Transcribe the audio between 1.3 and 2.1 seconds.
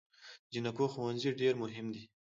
ډیر مهم دی